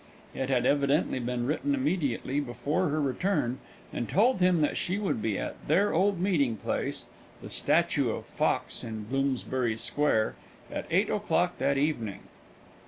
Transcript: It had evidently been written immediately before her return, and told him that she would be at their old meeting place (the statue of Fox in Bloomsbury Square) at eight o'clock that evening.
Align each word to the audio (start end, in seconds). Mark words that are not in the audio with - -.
It 0.33 0.49
had 0.49 0.65
evidently 0.65 1.19
been 1.19 1.45
written 1.45 1.75
immediately 1.75 2.39
before 2.39 2.89
her 2.89 2.99
return, 2.99 3.59
and 3.93 4.09
told 4.09 4.39
him 4.39 4.61
that 4.61 4.75
she 4.75 4.97
would 4.97 5.21
be 5.21 5.37
at 5.37 5.67
their 5.67 5.93
old 5.93 6.19
meeting 6.19 6.57
place 6.57 7.05
(the 7.39 7.51
statue 7.51 8.09
of 8.09 8.25
Fox 8.25 8.83
in 8.83 9.03
Bloomsbury 9.03 9.77
Square) 9.77 10.33
at 10.71 10.87
eight 10.89 11.11
o'clock 11.11 11.59
that 11.59 11.77
evening. 11.77 12.21